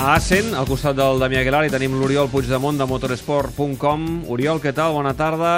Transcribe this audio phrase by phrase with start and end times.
[0.00, 4.06] A Assen, al costat del Damià Aguilar, hi tenim l'Oriol Puigdemont de motorsport.com.
[4.32, 4.94] Oriol, què tal?
[4.96, 5.50] Bona tarda.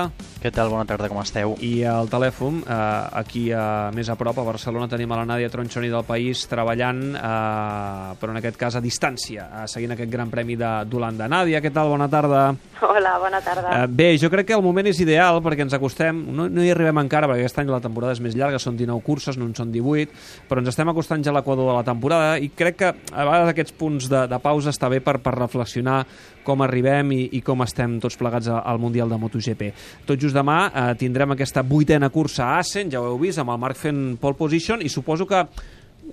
[0.42, 0.72] Què tal?
[0.72, 1.52] Bona tarda, com esteu?
[1.62, 2.76] I al telèfon, eh,
[3.20, 7.02] aquí a, més a prop, a Barcelona, tenim a la Nàdia Tronchoni del País treballant,
[7.14, 11.28] eh, però en aquest cas a distància, eh, seguint aquest gran premi d'Holanda.
[11.30, 11.92] Nàdia, què tal?
[11.95, 12.56] Bona tarda.
[12.82, 13.84] Hola, bona tarda.
[13.84, 16.72] Eh, bé, jo crec que el moment és ideal perquè ens acostem, no, no hi
[16.74, 19.54] arribem encara perquè aquest any la temporada és més llarga, són 19 curses, no en
[19.54, 20.11] són 18,
[20.50, 23.54] però ens estem acostant ja a l'equador de la temporada i crec que a vegades
[23.54, 26.01] aquests punts de, de pausa està bé per, per reflexionar
[26.43, 29.70] com arribem i, i com estem tots plegats al Mundial de MotoGP.
[30.09, 33.52] Tot just demà eh, tindrem aquesta vuitena cursa a Assen, ja ho heu vist, amb
[33.54, 35.45] el Marc fent pole position, i suposo que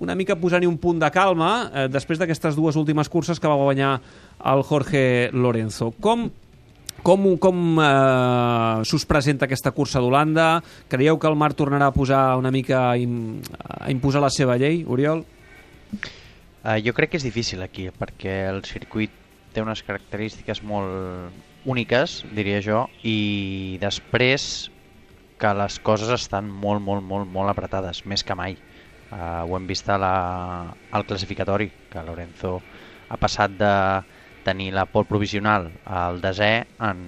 [0.00, 3.58] una mica posant-hi un punt de calma eh, després d'aquestes dues últimes curses que va
[3.58, 3.96] guanyar
[4.52, 5.02] el Jorge
[5.32, 5.92] Lorenzo.
[6.00, 6.30] Com
[7.02, 10.60] com, com eh, s'us presenta aquesta cursa d'Holanda?
[10.88, 15.24] Creieu que el Marc tornarà a posar una mica a imposar la seva llei, Oriol?
[16.60, 19.19] Uh, jo crec que és difícil aquí, perquè el circuit
[19.54, 24.70] té unes característiques molt úniques, diria jo, i després
[25.40, 28.56] que les coses estan molt, molt, molt, molt apretades, més que mai.
[29.10, 30.14] Uh, ho hem vist a la,
[30.92, 32.60] al classificatori, que Lorenzo
[33.10, 33.74] ha passat de
[34.44, 36.52] tenir la pol provisional al desè
[36.86, 37.00] en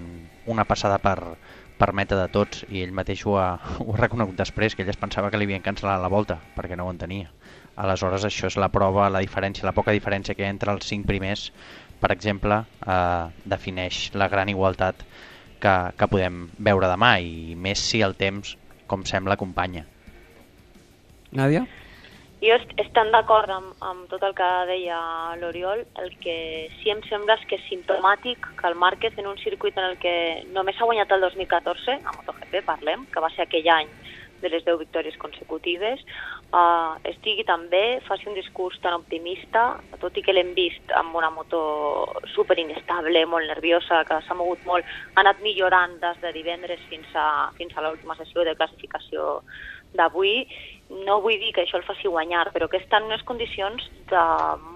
[0.51, 1.37] una passada per,
[1.79, 3.49] per meta de tots i ell mateix ho ha,
[3.85, 6.77] ho ha reconegut després, que ell es pensava que li havien cancel·lat la volta perquè
[6.77, 7.31] no ho entenia.
[7.83, 10.89] Aleshores això és la prova, la diferència, la poca diferència que hi ha entre els
[10.89, 11.51] cinc primers,
[12.03, 15.05] per exemple, eh, defineix la gran igualtat
[15.63, 18.57] que, que podem veure demà i més si el temps,
[18.91, 19.87] com sembla, acompanya.
[21.33, 21.63] Nàdia?
[22.43, 24.99] Jo estan d'acord amb, amb tot el que deia
[25.39, 25.85] l'Oriol.
[26.03, 26.35] El que
[26.81, 30.01] sí em sembla és que és simptomàtic que el Márquez en un circuit en el
[30.03, 30.15] que
[30.51, 33.95] només ha guanyat el 2014, a MotoGP parlem, que va ser aquell any
[34.43, 36.03] de les 10 victòries consecutives,
[36.53, 39.65] uh, estigui també, faci un discurs tan optimista,
[40.03, 41.63] tot i que l'hem vist amb una moto
[42.35, 47.09] super inestable, molt nerviosa, que s'ha mogut molt, ha anat millorant des de divendres fins
[47.15, 47.29] a,
[47.59, 49.41] fins a l'última sessió de classificació
[49.97, 50.43] d'avui
[51.07, 54.23] no vull dir que això el faci guanyar, però que està en unes condicions de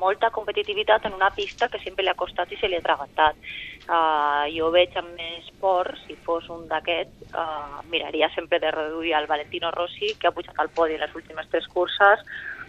[0.01, 3.39] molta competitivitat en una pista que sempre li ha costat i se li ha atragantat.
[3.87, 9.15] Uh, jo veig amb més por, si fos un d'aquests, uh, miraria sempre de reduir
[9.19, 12.25] el Valentino Rossi, que ha pujat al podi en les últimes tres curses,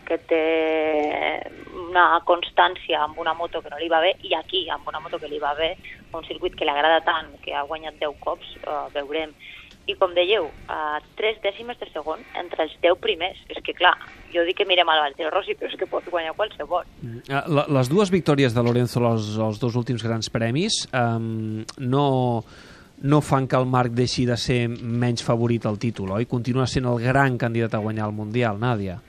[0.07, 0.43] que té
[1.87, 5.19] una constància amb una moto que no li va bé, i aquí, amb una moto
[5.19, 5.73] que li va bé,
[6.15, 9.33] un circuit que li agrada tant, que ha guanyat 10 cops, uh, veurem
[9.87, 13.39] i com dèieu, a tres dècimes de segon entre els 10 primers.
[13.53, 13.93] És que, clar,
[14.33, 16.87] jo dic que mirem al Valentino Rossi, però és que pot guanyar qualsevol.
[17.01, 17.21] Mm.
[17.31, 17.45] Ah,
[17.79, 22.07] les dues victòries de Lorenzo als, als dos últims grans premis um, no,
[23.07, 26.27] no fan que el Marc deixi de ser menys favorit al títol, oi?
[26.27, 28.99] Continua sent el gran candidat a guanyar el Mundial, Nàdia.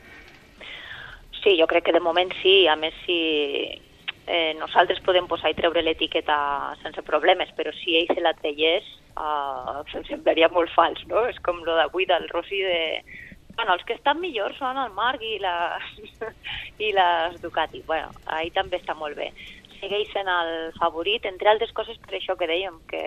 [1.42, 2.66] Sí, jo crec que de moment sí.
[2.68, 3.18] A més, si
[4.28, 6.36] eh, nosaltres podem posar i treure l'etiqueta
[6.82, 8.86] sense problemes, però si ell se la traiés,
[9.18, 11.24] uh, se'm semblaria molt fals, no?
[11.30, 12.80] És com lo d'avui del Rossi de...
[13.58, 15.86] Bueno, els que estan millors són el Marc i les,
[16.86, 17.82] i les Ducati.
[17.88, 19.32] Bueno, ahir també està molt bé.
[19.80, 23.02] Segueix sent el favorit, entre altres coses per això que dèiem, que,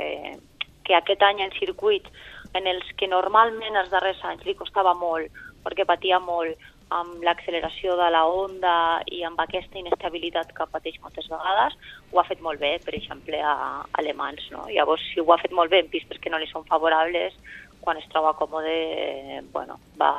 [0.87, 2.07] que aquest any en circuit
[2.59, 5.31] en els que normalment els darrers anys li costava molt,
[5.63, 6.59] perquè patia molt,
[6.91, 8.75] amb l'acceleració de la onda
[9.07, 11.77] i amb aquesta inestabilitat que pateix moltes vegades,
[12.11, 14.43] ho ha fet molt bé, per exemple, a alemans.
[14.51, 14.67] No?
[14.69, 17.37] Llavors, si ho ha fet molt bé en pistes que no li són favorables,
[17.81, 20.11] quan es troba còmode, bueno, va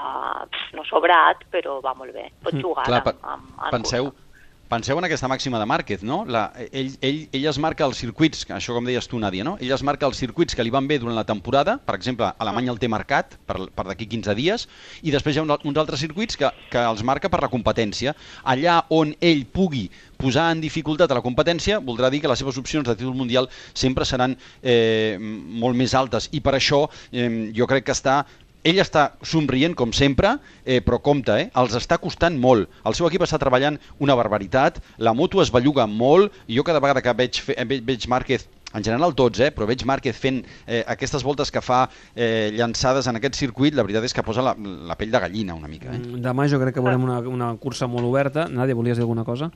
[0.74, 2.26] no sobrat, però va molt bé.
[2.42, 4.31] Pot mm, jugar mm, clar, amb, amb, amb penseu, cursa
[4.72, 6.22] Penseu en aquesta màxima de Márquez, no?
[6.24, 9.58] La, ell, ell, ell es marca els circuits, això com deies tu, Nàdia, no?
[9.60, 12.72] Ell es marca els circuits que li van bé durant la temporada, per exemple, Alemanya
[12.72, 14.64] el té marcat per, per d'aquí 15 dies,
[15.04, 18.14] i després hi ha uns altres circuits que, que els marca per la competència.
[18.48, 22.56] Allà on ell pugui posar en dificultat a la competència voldrà dir que les seves
[22.56, 27.68] opcions de títol mundial sempre seran eh, molt més altes i per això eh, jo
[27.68, 28.22] crec que està
[28.64, 32.70] ell està somrient, com sempre, eh, però compte, eh, els està costant molt.
[32.86, 36.80] El seu equip està treballant una barbaritat, la moto es belluga molt, i jo cada
[36.80, 40.82] vegada que veig, veig, veig Márquez en general tots, eh, però veig Márquez fent eh,
[40.88, 44.54] aquestes voltes que fa eh, llançades en aquest circuit, la veritat és que posa la,
[44.56, 45.90] la pell de gallina una mica.
[45.92, 45.98] Eh?
[45.98, 48.48] Mm, demà jo crec que veurem una, una cursa molt oberta.
[48.48, 49.50] Nàdia, volies dir alguna cosa?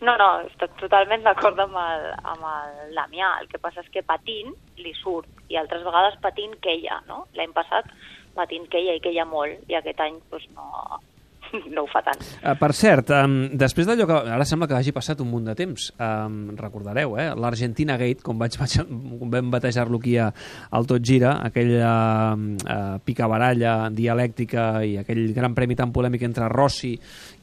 [0.00, 3.34] No, no, estic totalment d'acord amb, el, amb el Damià.
[3.42, 7.26] El que passa és que patint li surt i altres vegades patint queia, no?
[7.36, 7.88] L'any passat
[8.36, 11.00] patint queia i queia molt i aquest any pues, no,
[11.74, 12.20] no ho fa tant.
[12.40, 14.18] Uh, per cert, um, després d'allò que...
[14.34, 15.88] Ara sembla que hagi passat un munt de temps.
[15.98, 17.28] Um, recordareu, eh?
[17.38, 20.30] L'Argentina Gate, com, vaig, vaig, com vam batejar-lo aquí a,
[20.76, 21.94] al Tot Gira, aquella
[22.36, 26.94] uh, picabaralla dialèctica i aquell gran premi tan polèmic entre Rossi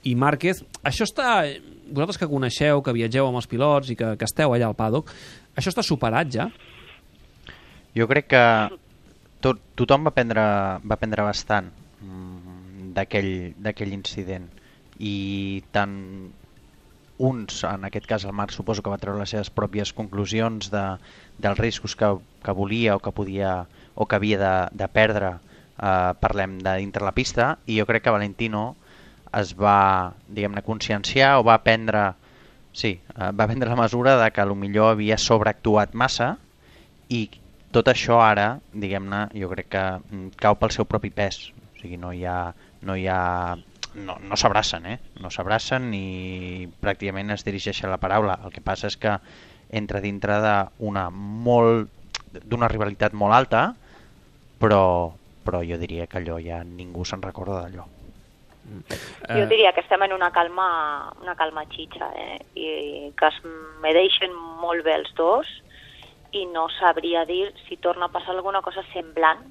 [0.08, 0.64] i Márquez.
[0.84, 1.42] Això està...
[1.88, 5.14] Vosaltres que coneixeu, que viatgeu amb els pilots i que, que esteu allà al paddock,
[5.56, 6.50] això està superat ja?
[7.96, 8.42] Jo crec que
[9.48, 10.44] tot, tothom va aprendre,
[10.84, 11.72] va aprendre bastant
[12.02, 14.50] mm, d'aquell incident.
[14.98, 15.16] I
[15.72, 15.96] tant
[17.18, 20.86] uns, en aquest cas el Marc suposo que va treure les seves pròpies conclusions de,
[21.42, 22.12] dels riscos que,
[22.46, 23.66] que volia o que podia
[23.96, 28.06] o que havia de, de perdre eh, parlem de dintre la pista i jo crec
[28.06, 28.76] que Valentino
[29.38, 32.12] es va, diguem-ne, conscienciar o va prendre,
[32.72, 36.36] sí, eh, va prendre la mesura de que millor havia sobreactuat massa
[37.10, 37.26] i
[37.76, 41.50] tot això ara, diguem-ne, jo crec que mm, cau pel seu propi pes.
[41.52, 42.40] O sigui, no hi ha...
[42.88, 43.58] No hi ha
[43.98, 44.98] no, no s'abracen, eh?
[45.24, 48.38] No s'abracen ni pràcticament es dirigeixen la paraula.
[48.46, 49.16] El que passa és que
[49.74, 51.94] entra dintre d'una molt
[52.46, 53.62] d'una rivalitat molt alta,
[54.62, 55.10] però,
[55.46, 57.88] però jo diria que allò ja ningú se'n recorda d'allò.
[58.68, 59.48] Jo eh.
[59.50, 60.68] diria que estem en una calma,
[61.24, 62.38] una calma xitxa, eh?
[62.54, 62.68] I
[63.18, 63.40] que es
[63.82, 65.50] medeixen molt bé els dos
[66.32, 69.46] i no sabria dir si torna a passar alguna cosa semblant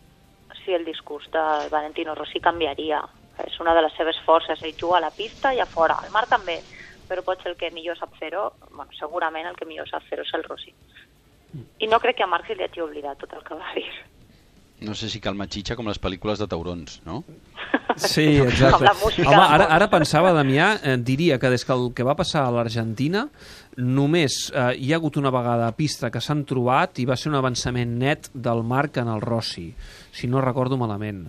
[0.65, 3.01] si el discurs de Valentino Rossi canviaria.
[3.45, 5.99] És una de les seves forces, ell juga a la pista i a fora.
[6.05, 6.63] El Mar també,
[7.09, 10.25] però pot ser el que millor sap fer-ho, bueno, segurament el que millor sap fer-ho
[10.25, 10.73] és el Rossi.
[11.81, 13.89] I no crec que a Marc li hagi oblidat tot el que va dir.
[14.87, 17.23] No sé si calma xitxa com les pel·lícules de taurons, no?
[17.97, 18.91] Sí, exacte.
[19.25, 22.55] Home, ara, ara pensava, Damià, eh, diria que des que el que va passar a
[22.55, 23.27] l'Argentina
[23.77, 27.31] només eh, hi ha hagut una vegada a pista que s'han trobat i va ser
[27.33, 29.69] un avançament net del Marc en el Rossi,
[30.13, 31.27] si no recordo malament.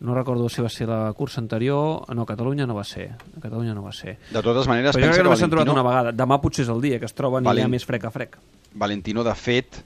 [0.00, 2.06] No recordo si va ser la cursa anterior...
[2.16, 3.10] No, Catalunya no va ser.
[3.12, 4.14] A Catalunya no va ser.
[4.32, 5.50] De totes maneres, Però pensa que, que Valentino...
[5.52, 6.12] trobat una vegada.
[6.16, 7.60] Demà potser és el dia que es troben Valent...
[7.60, 8.38] i hi ha més frec a frec.
[8.80, 9.82] Valentino, de fet,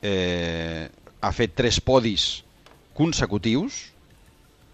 [0.00, 0.88] eh,
[1.20, 2.30] ha fet tres podis
[2.96, 3.82] consecutius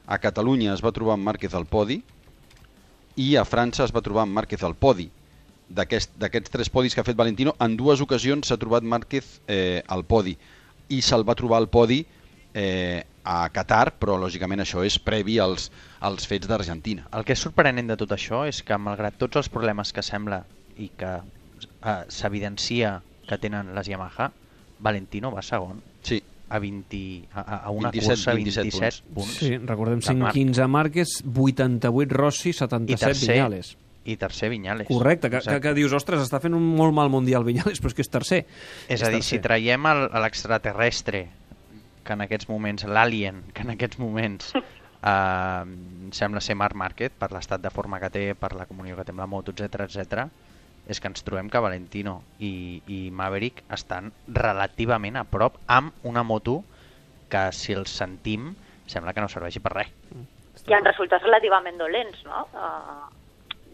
[0.07, 2.01] a Catalunya es va trobar amb Márquez al podi
[3.17, 5.09] i a França es va trobar amb Márquez al podi.
[5.67, 9.83] D'aquests aquest, tres podis que ha fet Valentino, en dues ocasions s'ha trobat Márquez eh,
[9.89, 10.37] al podi
[10.95, 12.05] i se'l va trobar al podi
[12.55, 17.09] eh, a Qatar, però lògicament això és previ als, als fets d'Argentina.
[17.11, 20.45] El que és sorprenent de tot això és que malgrat tots els problemes que sembla
[20.79, 24.31] i que eh, s'evidencia que tenen les Yamaha,
[24.79, 25.83] Valentino va segon.
[26.07, 29.15] Sí, a, 20, a, a una 27, cursa 27, 27 punts.
[29.15, 29.39] punts.
[29.39, 33.77] Sí, recordem 5-15 Márquez, 88 Rossi, 77 I tercer, Viñales.
[34.05, 34.87] I tercer Viñales.
[34.89, 37.99] Correcte, que, que, que dius, ostres, està fent un molt mal mundial Viñales, però és
[37.99, 38.45] que és tercer.
[38.87, 39.41] És, és a dir, tercer.
[39.41, 41.27] si traiem l'extraterrestre,
[42.07, 45.65] que en aquests moments, l'alien, que en aquests moments eh,
[46.15, 49.15] sembla ser Marc Márquez, per l'estat de forma que té, per la comunió que té
[49.15, 50.29] amb la moto, etc etc
[50.87, 56.23] és que ens trobem que Valentino i, i Maverick estan relativament a prop amb una
[56.23, 56.61] moto
[57.31, 58.53] que si els sentim
[58.87, 59.93] sembla que no serveixi per res.
[60.67, 62.47] Hi ha resultats relativament dolents, no?
[62.55, 63.09] Uh,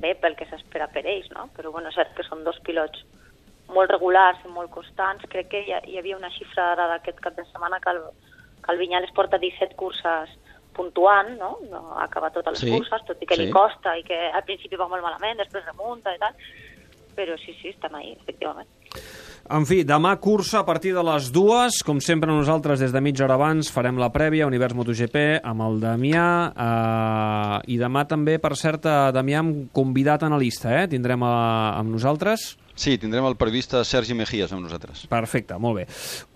[0.00, 1.48] bé, pel que s'espera per ells, no?
[1.56, 3.04] Però bueno, és cert que són dos pilots
[3.72, 5.28] molt regulars i molt constants.
[5.32, 8.02] Crec que hi, hi havia una xifra d'aquest cap de setmana que el,
[8.64, 10.32] que el Vinyales porta 17 curses
[10.72, 11.58] puntuant, no?
[11.68, 13.44] no ha acabat totes les sí, curses, tot i que sí.
[13.44, 16.36] li costa i que al principi va molt malament, després remunta i tal
[17.16, 18.68] però sí, sí, estem ahí, efectivament.
[19.52, 21.80] En fi, demà cursa a partir de les dues.
[21.84, 25.80] Com sempre nosaltres des de mitja hora abans farem la prèvia Univers MotoGP amb el
[25.82, 29.42] Damià eh, i demà també, per cert, eh, Damià
[29.74, 30.86] convidat analista, eh?
[30.92, 35.04] Tindrem a, eh, amb nosaltres Sí, tindrem el periodista Sergi Mejías amb nosaltres.
[35.10, 35.86] Perfecte, molt bé.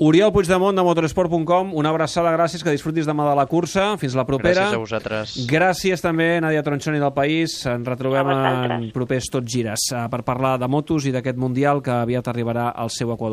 [0.05, 3.89] Oriol Puigdemont de motorsport.com, una abraçada, gràcies, que disfrutis demà de la cursa.
[4.01, 4.67] Fins la propera.
[4.67, 5.37] Gràcies a vosaltres.
[5.51, 7.57] Gràcies també, Nadia Tronchoni del País.
[7.67, 11.95] Ens retrobem en propers Tots Gires eh, per parlar de motos i d'aquest Mundial que
[11.95, 13.27] aviat arribarà al seu equador.